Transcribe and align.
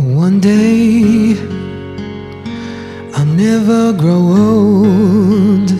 one 0.00 0.40
day 0.40 1.36
I'll 3.14 3.26
never 3.26 3.92
grow 3.92 4.22
old 4.46 5.70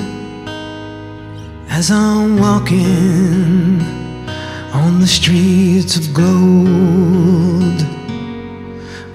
as 1.70 1.90
I'm 1.90 2.38
walking 2.38 3.80
on 4.72 5.00
the 5.00 5.06
streets 5.06 5.96
of 5.96 6.12
gold. 6.12 7.80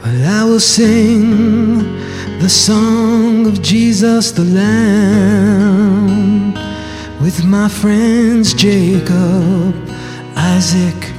Well, 0.02 0.28
I 0.28 0.44
will 0.44 0.59
sing 0.59 1.84
the 2.40 2.50
song 2.50 3.45
of 3.45 3.62
Jesus 3.62 4.31
the 4.31 4.44
Lamb 4.44 5.86
with 7.22 7.45
my 7.45 7.70
friends 7.70 8.53
Jacob, 8.56 9.76
Isaac, 10.36 11.12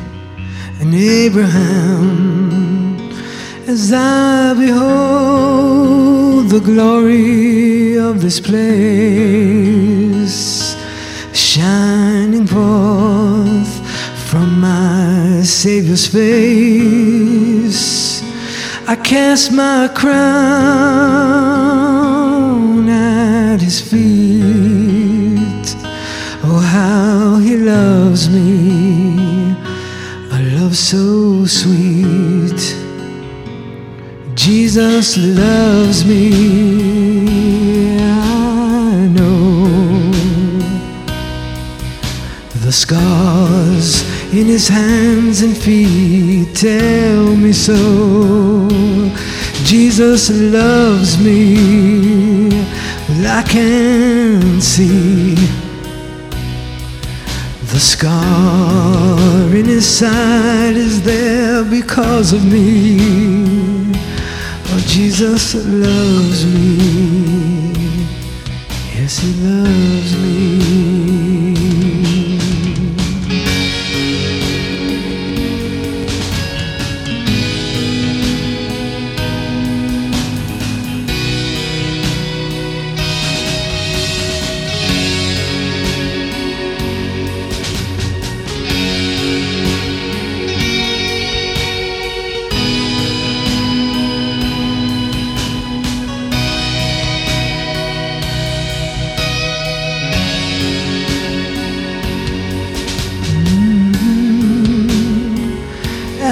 and 0.80 0.92
Abraham 0.94 2.75
as 3.68 3.92
I 3.92 4.54
behold 4.54 6.48
the 6.50 6.60
glory 6.60 7.98
of 7.98 8.20
this 8.20 8.38
place 8.38 8.76
shining 11.32 12.46
forth 12.46 13.80
from 14.30 14.60
my 14.60 15.42
Savior's 15.42 16.06
face. 16.06 18.22
I 18.86 18.94
cast 18.94 19.50
my 19.52 19.88
crown 19.94 20.08
at 22.88 23.60
his 23.60 23.80
feet. 23.80 24.46
Oh, 26.44 26.60
how 26.60 27.38
he 27.38 27.56
loves 27.56 28.30
me, 28.30 29.56
a 30.30 30.38
love 30.56 30.76
so 30.76 31.44
sweet. 31.46 32.05
Jesus 34.46 35.16
loves 35.16 36.04
me, 36.04 37.98
I 37.98 39.08
know. 39.08 40.12
The 42.62 42.70
scars 42.70 44.04
in 44.32 44.46
his 44.46 44.68
hands 44.68 45.42
and 45.42 45.58
feet 45.58 46.54
tell 46.54 47.34
me 47.34 47.52
so. 47.52 48.68
Jesus 49.64 50.30
loves 50.30 51.18
me, 51.20 52.50
well, 53.08 53.38
I 53.38 53.42
can 53.42 54.60
see. 54.60 55.34
The 57.72 57.80
scar 57.80 59.56
in 59.56 59.64
his 59.64 59.84
side 59.88 60.76
is 60.76 61.02
there 61.02 61.64
because 61.64 62.32
of 62.32 62.44
me. 62.44 63.55
Jesus 64.96 65.54
loves 65.54 66.46
me. 66.46 67.15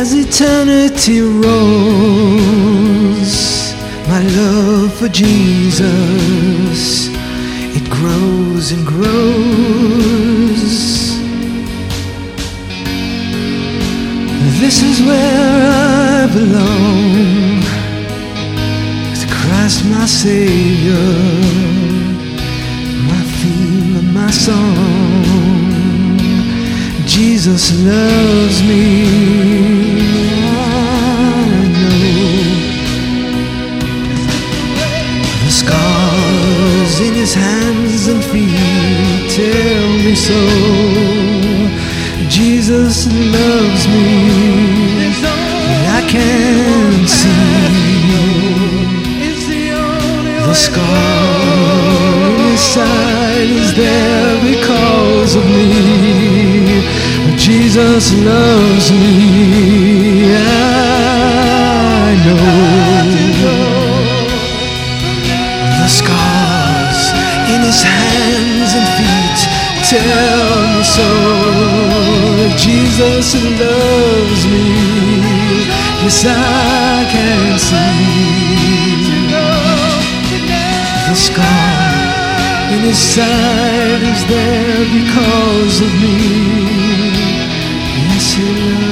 As 0.07 0.13
eternity 0.13 1.23
rolls, 1.23 1.65
my 4.07 4.21
love 4.37 4.93
for 4.99 5.09
Jesus, 5.09 7.09
it 7.79 7.89
grows 7.89 8.73
and 8.73 8.87
grows. 8.87 9.15
This 14.61 14.83
is 14.83 15.01
where 15.09 15.73
I 15.73 16.27
belong, 16.35 17.63
to 19.21 19.27
Christ 19.41 19.87
my 19.87 20.05
Savior, 20.05 21.09
my 23.09 23.23
theme 23.41 23.97
and 24.01 24.11
my 24.13 24.31
song. 24.31 25.25
Jesus 27.07 27.73
loves 27.83 28.63
me. 28.65 29.14
His 37.25 37.35
hands 37.35 38.07
and 38.07 38.23
feet 38.23 39.31
tell 39.41 39.89
me 40.05 40.15
so. 40.15 40.41
Jesus 42.29 43.07
loves 43.37 43.83
me. 43.89 44.09
and 45.73 45.87
I 45.99 46.03
can 46.15 47.07
see 47.19 47.65
the 50.49 50.55
scar 50.55 50.85
in 52.29 52.51
his 52.51 52.61
side 52.61 53.51
is 53.63 53.71
there 53.75 54.35
because 54.51 55.35
of 55.41 55.45
me. 55.47 55.73
Jesus 57.39 58.05
loves 58.31 58.87
me. 58.93 59.74
Tell 69.95 70.55
me 70.75 70.83
so. 70.97 71.11
Jesus 72.57 73.29
loves 73.61 74.43
me. 74.53 74.69
Yes, 76.03 76.25
I 76.27 77.07
can 77.15 77.59
see 77.59 77.95
the 81.09 81.17
scar 81.27 81.95
in 82.75 82.81
his 82.89 82.99
side 83.15 84.03
is 84.13 84.23
there 84.33 84.85
because 84.99 85.77
of 85.87 85.93
me. 86.03 86.17
Yes, 88.09 88.27
he 88.35 88.45
loves 88.45 88.79
me. 88.79 88.84